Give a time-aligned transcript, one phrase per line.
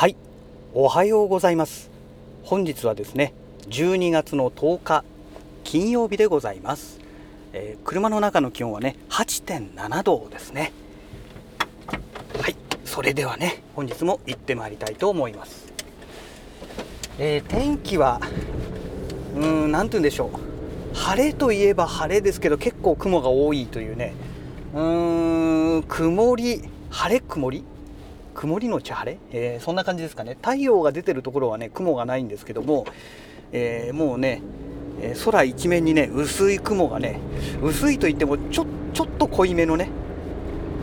[0.00, 0.16] はい。
[0.72, 1.90] おはようございます。
[2.42, 3.34] 本日はですね
[3.68, 5.04] 12月の10日
[5.62, 6.98] 金曜日でございます、
[7.52, 10.72] えー、車の中の気温はね8.7度ですね。
[12.40, 12.56] はい。
[12.86, 15.70] それではね本日も行ってまいりたいと思います、
[17.18, 18.22] えー、天気は
[19.36, 20.96] うーん何て言うんでしょう。
[20.96, 24.14] 晴れといえば晴れですけど結構雲が多いというね。
[24.72, 27.64] うーん曇り晴れ曇り。
[28.40, 30.34] 曇りのち晴れ、えー、そんな感じですかね。
[30.40, 32.86] 太陽が出てるところはね雲がないんですけども、
[33.52, 34.40] えー、もうね、
[35.26, 37.20] 空一面にね薄い雲がね
[37.62, 39.90] 薄いといってもちょちょっと濃いめのね、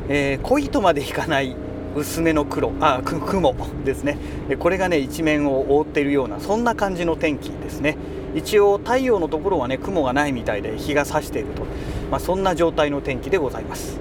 [0.07, 1.55] えー、濃いとまでいかない
[1.95, 4.19] 薄めの黒あ雲ですね。
[4.59, 7.97] これがね一面を覆っているようなそんな感じの天気ですね。
[8.35, 11.63] 一応太陽のところはね雲がないみたいで日が差していると、
[12.11, 13.99] まあ、そんな状態の天気でございます、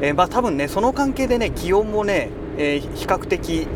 [0.00, 3.66] えー、まあ多分ねその関係でね気温もねえー、比較的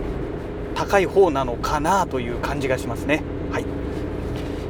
[0.74, 3.22] 高い方なのかなという感じがしますね。
[3.50, 3.64] はい、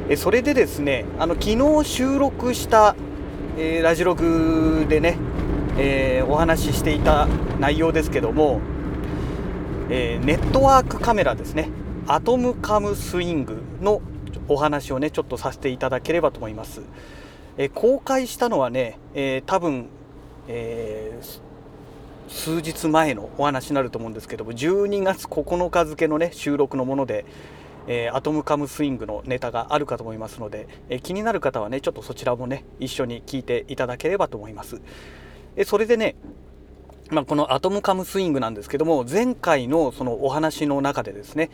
[0.09, 2.95] えそれでですねあの昨日収録した、
[3.57, 5.17] えー、ラジログでね、
[5.77, 7.27] えー、お話ししていた
[7.59, 8.59] 内容ですけども、
[9.89, 11.69] えネットワークカメラですね
[12.07, 14.01] アトムカムスイングの
[14.47, 16.81] お話をねちょっとさせていただければと思います。
[17.57, 19.87] え公開したのはね、え多分、
[20.47, 21.48] えー
[22.29, 27.25] 数日前のお話になると思うんですけども12月9日付のね収録のもので、
[27.87, 34.81] えー、アトムカムスイングのネタがあるかと思いますので、えー、気になる方はねちょっとそちらもね一緒に聞いていただければと思います。
[35.55, 36.15] えそれでね
[37.09, 41.49] まあ、このアトムカムスイングなんですけども前回のそのお話の中でですね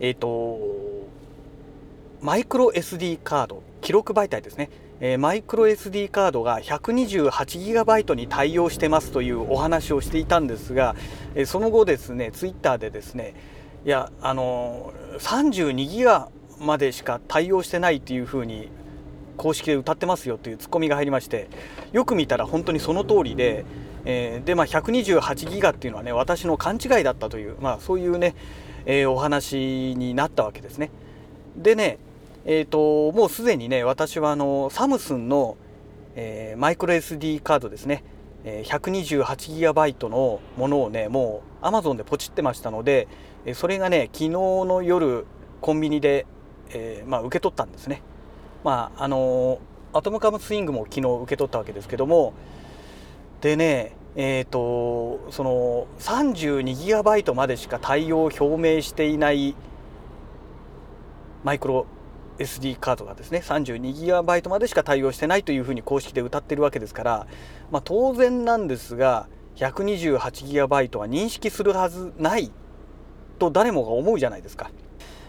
[0.00, 0.58] えっ、ー、と
[2.20, 4.68] マイクロ SD カード記録媒体ですね
[5.04, 10.94] えー、マイクロ SD カードが 128GB に対応してますというお話をしていたんですが、
[11.34, 13.34] えー、その後ですねツイッターでですね
[13.84, 16.28] いやあのー、32ギガ
[16.60, 18.68] までしか対応してないっていうふうに
[19.36, 21.48] 公式で歌ってますよというツッコミが入りまして
[21.90, 23.64] よく見たら本当にその通りで、
[24.04, 28.36] えー、でまあ128ギガっていうのはね私の勘違いだったという、まあ、そういうね、
[28.86, 30.92] えー、お話になったわけですね。
[31.56, 31.98] でね
[32.44, 35.56] えーと、もうすでにね私はあのサムスンの、
[36.16, 38.02] えー、マイクロ SD カードですね、
[38.44, 43.06] えー、128GB のものをねもう Amazon でポチってましたので
[43.44, 45.26] えそれがね昨日の夜
[45.60, 46.26] コンビニで、
[46.70, 48.02] えー、まあ、受け取ったんですね。
[48.64, 49.60] まああの
[49.92, 52.32] アトムカムスイングも昨日受け取ったわけですけども
[53.40, 58.44] でねえーとその 32GB までしか対応を表
[58.76, 59.54] 明していない
[61.44, 61.86] マイクロ
[62.38, 67.26] SD カードがですね 32GB までしか対応してないというふうに公式で歌ってるわけですから、
[67.70, 72.50] まあ、当然なんですが 128GB は認識するはずない
[73.38, 74.70] と誰もが思うじゃないですか、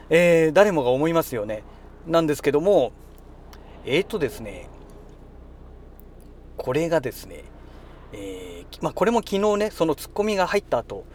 [0.09, 1.63] えー、誰もが思いますよね。
[2.07, 2.91] なんですけども
[3.85, 4.69] えっ、ー、とですね
[6.57, 7.43] これがですね、
[8.13, 11.05] えー、まあ、これも昨日ねそのツッコミが入った後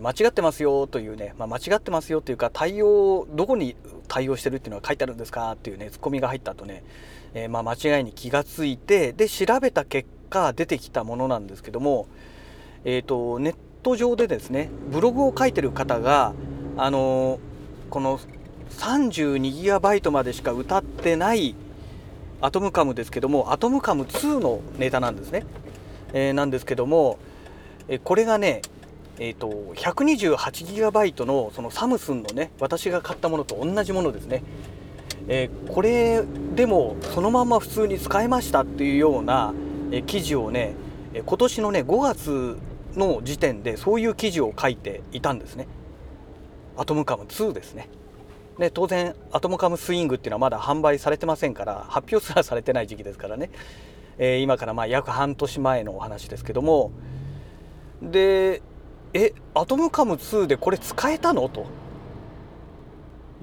[0.00, 6.84] 間違ってますよというね、まあ、間違ってますよというか対応どこに対応してるっていうのは書いてあるんですかっていうねツッコミが入った後ね、
[7.34, 12.06] えー、まあ間違いに気がついてで調べた結果出てきたものなんですけども、
[12.84, 16.34] えーと、ネット上でですねブログを書いてる方が
[16.76, 17.38] あのー、
[17.90, 18.20] この
[18.70, 21.54] 32GB までしか歌ってない
[22.40, 25.46] アトムカムですけどもアトムカム2のネタなんですね、
[26.12, 27.18] えー、なんですけども、
[27.88, 28.60] えこれがね
[29.18, 34.42] えーと、128GB のそのサムスンのね私が買ったものと同じものですね、
[35.28, 36.22] えー、これ
[36.54, 39.54] でもそのまま普通に使えましたっていうような、
[39.90, 40.74] えー、記事をね
[41.24, 42.58] 今年のね5月
[42.94, 45.66] の時点でそういう記事を書いていたんですね。
[46.76, 47.88] アトムカム2ですね。
[48.58, 53.50] ね当然アトムカムスイングっていうのはまだ販売されてませんから発表すらされてない時期ですからね、
[54.18, 56.90] えー、今からまあ約半年前のお話ですけども。
[58.02, 58.60] で
[59.16, 61.48] えアトムカム2でこれ使えたの？
[61.48, 61.64] と。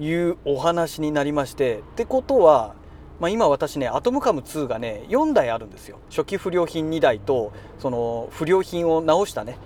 [0.00, 1.78] いうお話になりまして。
[1.78, 2.74] ってことは、
[3.20, 5.98] まあ、今私ねアトムカム2がね4台あるんですよ。
[6.10, 9.58] 初期不良品2台とその不良品を直したね、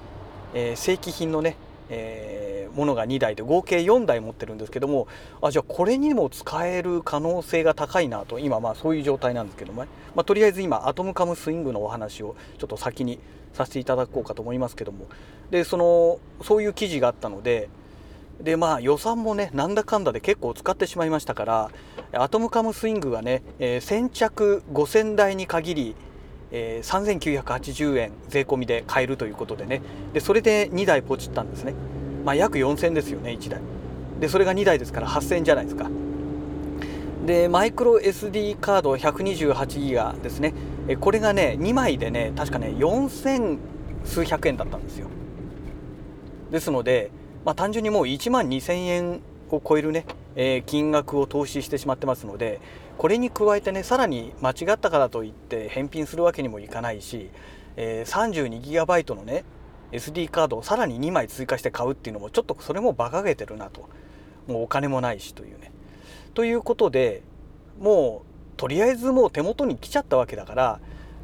[0.55, 1.57] えー、正規品のね、
[1.91, 5.09] えー、ものが2台で合計4台持ってるんですけども
[5.41, 8.39] あじゃあこれにも使える可能性が高いなと。
[8.39, 13.19] 今まあそういう状態なんですけどもね、まあ、とりあえず今アトムカムスイングのお話をちょっと先に
[13.53, 15.07] させていただこうかと思いますけども。
[15.51, 17.69] でそのそういう記事があったので
[18.41, 21.71] でまあ予算もねなんだかんだで結構使ってしまいましたから
[22.13, 25.95] アトムカムスイングがね、えー、先着5000台に限り、
[26.53, 29.83] えー、3980円税込みで買えるということでね。
[30.13, 31.75] でそれで2台ポチったんですね。
[32.25, 33.61] まあ、約4000ですよね1台。
[34.21, 35.91] でそれが2台ですから8000じゃないですか。
[37.27, 40.55] でマイクロ SD カード128ギガですね。
[40.89, 43.59] えこれがね2枚でね確かね4000
[44.05, 45.09] 数百円だったんですよ。
[46.51, 47.11] ですので、
[47.45, 49.21] まあ、単純にもう1万2000円
[49.51, 52.61] を超えるね、えー、金額を投資してしまってますので
[52.97, 57.31] これに加えてねさらに間違ったからといって返品するわけにもいかないし、
[57.77, 59.45] えー、32GB のね
[59.93, 63.89] SD カードをさらに2枚追加して買うっていうのもちょっとそれも馬鹿げてるなと。
[64.49, 65.71] もうお金もないしというね。
[66.35, 67.23] ということで
[67.79, 68.28] もう
[68.59, 70.81] とりあえずもう手元に来ちゃったわけだから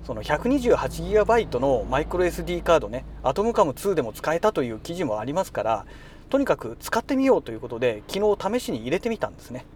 [0.07, 5.87] その 128GB のマイクロ SD カードねアトムカム2でも使えたという記事もありますから
[6.31, 9.67] とにかく使ってみようということで昨日試しに入れてみたんですね。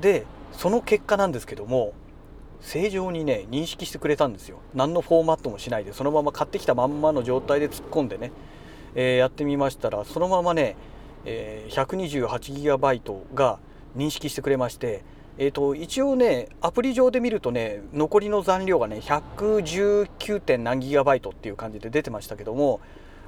[0.00, 1.92] でその結果なんですけども
[2.60, 4.58] 正常にね認識してくれたんですよ。
[4.74, 8.32] 何のフォーマットもしないでそのまま買ってきたまんまの状態で突っ込んでね、
[8.94, 10.76] えー、やってみましたらそのままね、
[11.24, 13.58] えー、128GB が
[13.96, 15.04] 認識してくれまして
[15.38, 20.40] えーと、一応ねアプリ上で見るとね残りの残量がね 119.
[20.40, 22.80] 点何ギガバイトっていう感じで出てましたけども、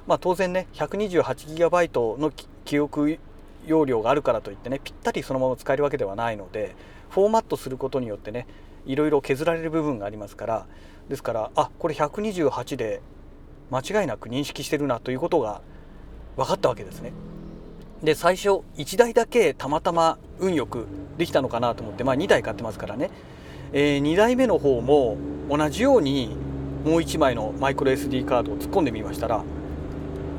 [0.05, 2.31] まあ、当然ね128ギガバイトの
[2.65, 3.19] 記憶
[3.65, 6.75] 容量があるからといってねぴったりそのまま使えるわけではないので
[7.09, 8.47] フォーマットすることによってね
[8.85, 10.67] いろいろ削られる部分がありますから
[11.09, 13.01] ですからあこれ128で
[13.71, 15.61] 間違いなく認識してるなということが
[16.35, 17.13] 分かったわけですね。
[18.03, 23.09] で最初1台だけたまたま運よくできたのかなと思って、まあ、2台買ってますからね、
[23.71, 25.17] えー、2台目の方も
[25.49, 26.35] 同じように
[26.83, 29.43] もう1枚のマイクロ SD カードを突っ込んでみましたら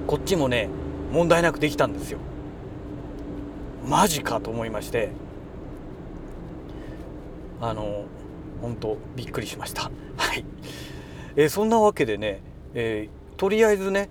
[0.07, 0.69] こっちもね
[1.11, 2.19] 問題なくできたんですよ。
[3.87, 5.11] マジかと思いまして
[7.61, 8.05] あの
[8.61, 9.91] 本当びっくりしました。
[10.17, 10.45] はい、
[11.37, 12.41] えー、そんなわけでね、
[12.75, 14.11] えー、とりあえずね、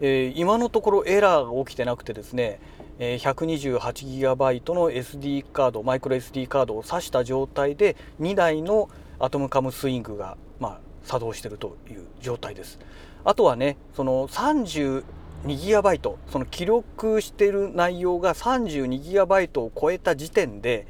[0.00, 2.60] えー、今のところエラーが起きてなくてですね
[2.98, 8.88] 128GB の SD カードマイクロ SD カードを挿した状態で2台の
[9.18, 12.78] アトムカムスイングが、ま、作動しているという状態です。
[13.24, 20.86] あとはねその 32GB その記録している内容が 32GB を超えた時点で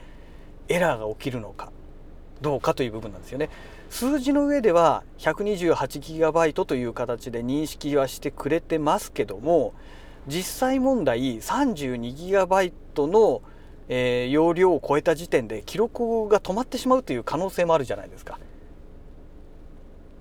[0.68, 1.70] エラーが起きるのか
[2.40, 3.48] どうかという部分なんですよね。
[3.88, 9.72] 数字の上では 128GB という形で認識はしてくれてますけども
[10.26, 13.42] 実際問題 32GB の、
[13.88, 18.38] えー、容量を超えた時点で記録が止まってしまうという可能性もあるじゃないですか。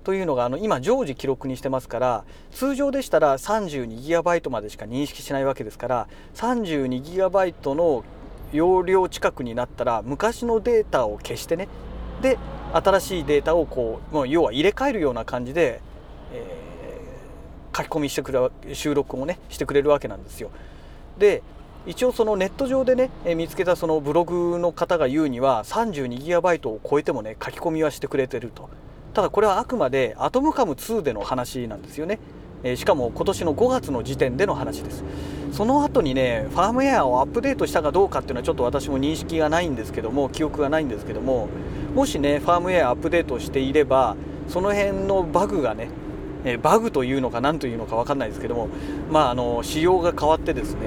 [0.04, 8.04] というのがあの今常時記録にしてますから通常でしたら 32GB までしか認識しないわけですから 32GB の
[8.52, 11.68] 容量近くになったら昔のデータを消してね
[12.20, 12.38] で
[12.74, 15.80] 新しいデータをこうもう要は入れ替えるような感じで、
[16.34, 16.63] えー
[17.76, 20.50] 書き込みしてくれ収録もねしてくれるわけなんですよ。
[21.18, 21.42] で
[21.86, 28.70] 一応そのネット上でね見つけたそのブログの方が言うには 32GB を超えてもね書き込みはしてくれてると。
[29.12, 32.18] ただこれはあくまでアトムカム2での話なんですよね。
[32.76, 35.04] しかも今年の5月の時点での話です。
[35.52, 41.48] その後にねファームウェアをアップデートしたかどうかっていうのはちょっと私も認識がないんですけども記憶がないんですけども
[41.94, 44.16] もしねファームウェアアップデートしていれば
[44.48, 45.90] その辺のバグがね
[46.44, 48.68] えバグというのか何というのか分かんないですけども、
[49.10, 50.80] まあ、あの仕様が変わってですね、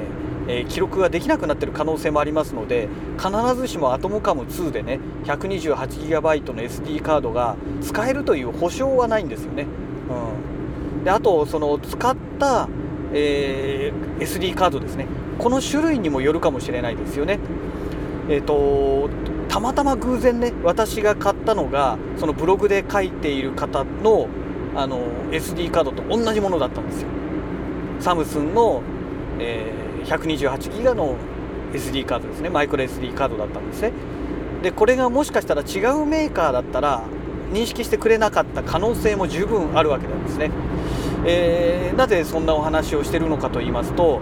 [0.47, 2.87] え記録ができなくなっている可能性もありますので
[3.17, 9.65] 必ずしもアトムカム2でね 128GB の SD カードが使えるという保証はないんですよね。
[10.97, 12.69] うん、であとその使った、
[13.13, 15.07] えー、SD カードですね
[15.39, 17.39] この種類にもよるかもしれないですよね。
[18.29, 19.09] えーと
[19.47, 24.27] たまたま偶然ね私が買ったのがそのブログで書いている方の
[24.77, 24.99] あの
[25.31, 27.07] SD カードと同じものだったんですよ。
[27.99, 28.83] サムスンの、
[29.39, 31.15] えー、128ギガの
[31.73, 32.49] SD カードですね。
[32.49, 33.91] マイクロ SD カードだったんですね。
[34.61, 37.03] でこれがもしかしたら違うメーカーだったら
[37.51, 40.51] 認識してくれなかった可能性も十分あるわけなんですね、
[41.25, 44.19] えー、なぜそんなお話をしてるのかと言いますと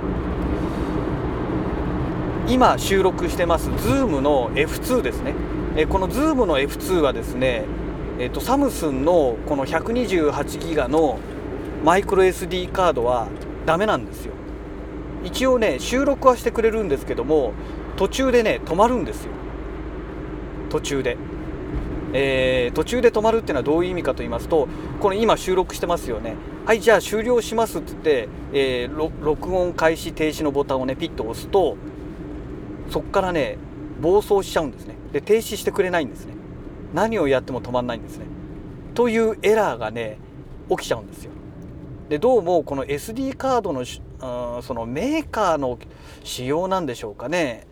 [2.48, 5.34] 今収録してます Zoom の F2 ですね。
[5.78, 7.66] えこの Zoom の F2 はですね
[8.17, 11.19] えーと、サムスンのこの128ギガの
[11.84, 13.27] マイクロ SD カードは
[13.65, 14.34] ダメなんですよ。
[15.24, 17.53] 一応ね収録はしてくれるんですけども
[17.98, 19.31] 途中でね止まるんですよ。
[20.69, 21.17] 途中で、
[22.13, 24.67] えー、途中で止まるっていうのはどういう意味かと言いますと
[25.00, 26.36] この今収録してますよね。
[26.65, 31.75] はいじゃあ終了しますって言って、えー、録音開始停止のボタンをねピッと押すと
[32.89, 33.57] そこからね
[34.00, 34.95] 暴走しちゃうんですね。
[35.12, 36.45] で停止してくれないんですね。
[36.96, 38.25] 何をやっても止まんないんですね。
[38.94, 40.18] というエラーがね
[40.70, 41.32] 起きちゃうんですよ。
[42.08, 45.78] でどうもこの SD カードのうんそのメーカーの
[46.24, 47.68] 仕様なんでしょうかね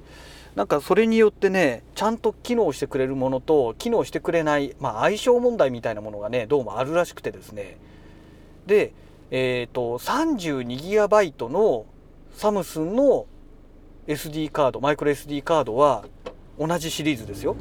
[0.56, 7.78] なんかそれによってねちゃんと機能してくれるものと機能してくれない、まあ、相性問題みたいなものがねどうもあるらしくてですね
[8.66, 8.94] で
[9.32, 11.86] えっ、ー、と 32GB の
[12.34, 13.26] サムスンの
[14.08, 16.04] SD カードマイクロ SD カードは
[16.60, 17.56] 同じシリーズですよ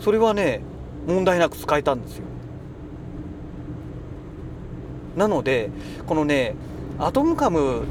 [0.00, 0.62] それはね
[1.06, 2.24] 問題なく使えたんですよ。
[5.16, 5.70] なので
[6.06, 6.54] このね
[6.98, 7.84] アトムカム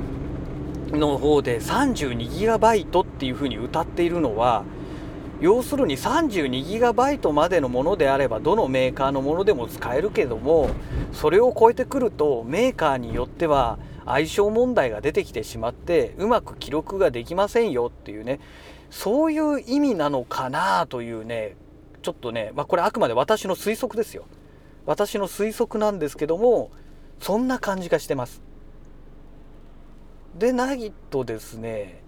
[0.92, 4.64] の方で 32GB っていうふうに歌っているのは
[5.42, 10.70] 要するに 32GB までのものであればどのメーカーのものでも使えるけども
[11.12, 18.40] それを超えてくるとメーカーによっては相性問題が出てきてしまってうまく記録ができませんよっていうね
[18.90, 21.56] そういう意味なのかなというね
[22.04, 24.26] ちょっとね、まあ、これあくまで私の推測ですよ。
[24.86, 26.70] 私の推測なんですけども
[27.20, 28.42] そんな感じがしてます。
[30.38, 32.04] でないとですね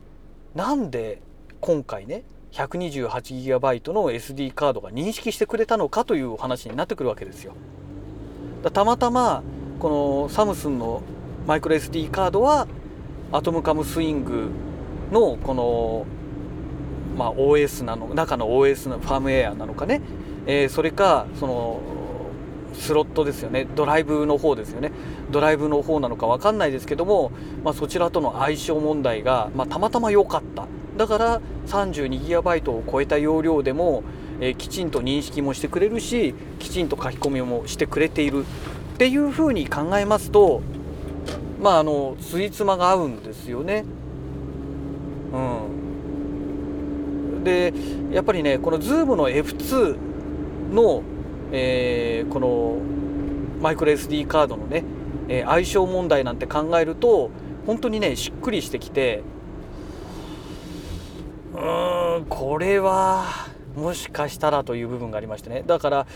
[0.54, 1.22] なんで
[1.62, 7.54] 今回ね 128GB の SD カードが認識してくれたのかというお話になってくるわけですよ。
[8.74, 9.44] たまたま
[9.80, 11.02] このサムスンの
[11.48, 12.68] マイクロ SD カードは
[13.32, 14.50] アトムカムスイング
[15.12, 16.06] のこの、
[17.16, 20.02] まあ、OS なの中の OS のファームウェアなのかね、
[20.46, 21.82] えー、それかその
[22.74, 23.68] スロットですよね。
[23.76, 24.92] ドライブの方ですよね。
[25.32, 27.32] ドライブの方なのか分かんないですけども、
[27.64, 30.68] まあ、そちらとの相性問題が、まあ、たまたま良かった。
[30.98, 34.04] だから 32GB を超えた容量でも、
[34.40, 38.46] えー、きちんと認識もしてくれるしきちんと書き込みもしてくれている。
[38.96, 40.62] っていうふうに考えますと
[41.62, 43.84] まああのスイーツ間が合うんですよね。
[45.34, 45.60] うん、
[47.46, 47.74] で
[48.12, 49.98] やっぱりねこの Zoom の F2
[50.74, 51.04] の、
[51.54, 52.78] えー、この
[53.62, 54.84] マイクロ SD カードのね、
[55.30, 57.32] えー、相性問題なんて考えると
[57.66, 59.24] 本当にねしっくりしてきて
[61.54, 63.24] うーんこれは
[63.76, 65.64] もしかしたらという部分がありましてね。
[65.66, 66.08] だから、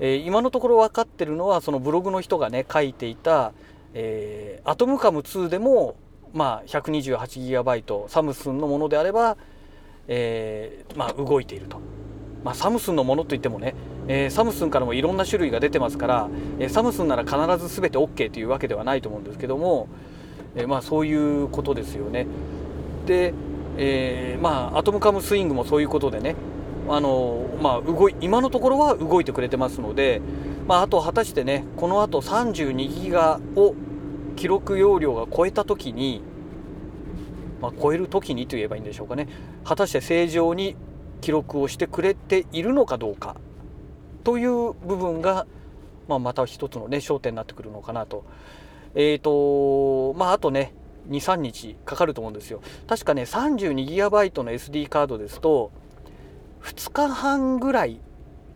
[0.00, 3.52] えー、今のところ分かってるのはそのブログの人がね書いていた、
[3.94, 5.96] えー、アトムカム2でも、
[6.34, 9.36] まあ、128GB サムスンのものであれば、
[10.08, 11.80] えー、まあ、動いていると。
[12.44, 13.74] まあ、サムスンのものといってもね、
[14.06, 19.88] えー、サムスンからもいろんな種類が出てますから、えー、サムスンなら必ず全て OK というわけではないと思うんですけども、
[20.54, 22.26] えー、まあ、そういうことですよね。
[23.06, 23.34] で、
[23.78, 26.34] えまあ、アトムカムスイングもそういうことでね
[26.88, 30.20] あの、まあ、動い今のところは動いてくれてますので、
[30.66, 33.74] まあ、あと果たしてねこのあと32ギガを
[34.36, 36.22] 記録容量が超えた時に、
[37.60, 39.28] まあ、超える時にと言えばいいんでしょうかね。
[39.64, 40.76] 果たして正常に
[41.20, 43.36] 記録をしてくれているのかどうか
[44.24, 45.46] という部分が、
[46.08, 48.24] まあ、また一つのね焦点になってくるのかなと。
[48.94, 50.72] えーとまあ、あとね
[51.10, 52.60] 23日かかると思うんですよ。
[52.86, 55.70] 確かね 32GB の SD カードですと
[56.62, 58.00] 2日半ぐらい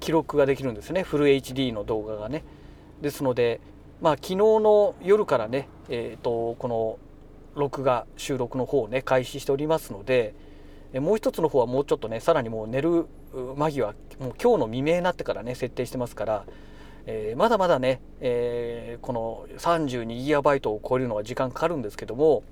[0.00, 1.02] 記録ができるんですね。
[1.02, 2.44] フル HD の動画がね。
[3.00, 3.60] ですので
[4.00, 6.98] まあ昨日の夜からねえっ、ー、とこの
[7.54, 10.34] 録画収録の方をね開始しておりますので
[10.94, 13.06] もう一つの方はもうちょっとねさらにもう寝る
[13.56, 16.44] 間際もう今日の未明になってからね設定してますから、
[17.06, 22.42] えー、まだまだね、えー、この 32GB を超えるのは時間かかるんですけども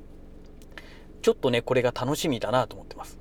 [1.22, 3.18] ちょっとねこれが楽しみだなと思ってます。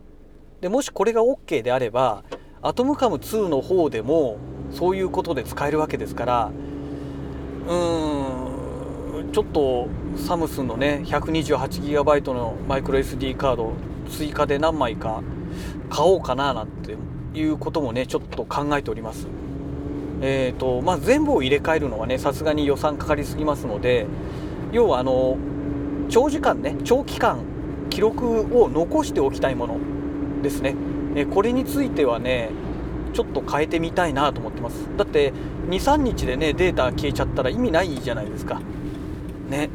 [0.61, 2.23] でもしこれが OK であれば
[2.61, 4.37] アトムカム2の方でも
[4.71, 6.51] そういうことで使えるわけですから
[7.67, 8.36] うーん
[9.31, 13.73] ちょっとサムスンのね 128GB のマイクロ SD カード
[14.09, 15.21] 追加で何枚か
[15.89, 16.95] 買おうかななんて
[17.37, 19.27] いうこともねちょっと考えております。
[20.19, 24.07] えーとまあ、全部を入れ替えるのはねさすがに予算かかりすぎますので
[24.71, 25.37] 要はあの
[26.09, 27.41] 長時間ね長期間
[27.91, 29.79] 記録を残しておきたいもの
[30.41, 30.75] ですね、
[31.15, 32.49] えこれについてはね
[33.13, 34.87] ちょっと変えてみたいなと思ってます。
[34.97, 35.33] だって
[35.69, 38.61] 23日でねデータ消えちゃったら意味ないじゃないですか。
[39.47, 39.69] ね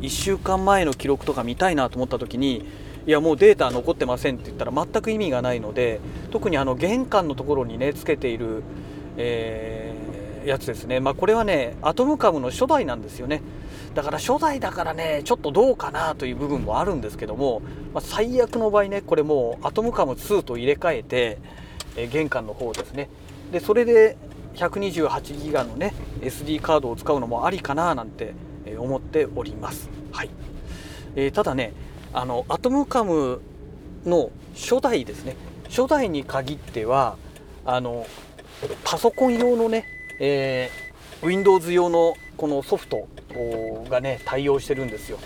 [0.00, 2.66] 1週間前の記録とか見たいなと思った時に
[3.06, 8.62] いやもうデータ残ってませんって言ったら全く意味がないので特にあの玄関のところにねつけている、
[9.16, 11.00] えー、やつですね。
[11.00, 13.42] まあこれはねアトムカムの初代なんですよね。
[13.94, 17.60] だから初代だからねちょっとどうかなという部分もあるんですけども、
[17.92, 21.38] まあ、最悪の場合ねこれもうアトムカム2と入れ替えて、
[21.96, 23.08] えー、玄関の方ですね。
[23.50, 24.16] でそれで
[24.54, 28.34] 128ギガのね SD カードを使うのもありかななんて
[28.76, 29.88] 思っております。
[30.12, 30.30] はい、
[31.16, 31.72] えー、ただね
[32.12, 33.40] あのアトムカム
[34.04, 35.36] の初代ですね。
[35.68, 37.16] 初代に限っては
[37.64, 38.06] あの
[38.84, 39.84] パソコン用のね、
[40.20, 43.08] えー、Windows 用のこのソフト
[43.88, 45.18] がね対応してるんですよ。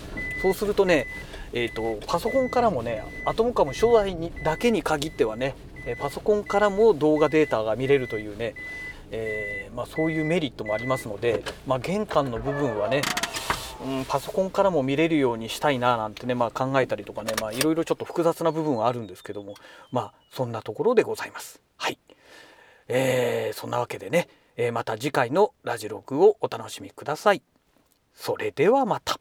[0.43, 1.07] そうするとね
[1.53, 5.55] えーと、パソコンからもねアトムカム初代にだけに限ってはね
[5.99, 8.55] パソコンからも動画データが見れるというね、
[9.11, 13.03] えー、まあ、そういうメリットもありますので、まあ、玄関の部分はね
[13.85, 19.55] うん、パソコンからも見れるようにしたいななんてね、まあ、考えたりとかねいろいろちょっと複雑な部分はあるんですけども
[19.91, 21.61] まあそんなところでございます。
[21.77, 21.99] はい、
[22.89, 27.43] えー、そんなわけでね、え、また次回のラジログをお楽しみください。
[28.15, 29.21] それではまた。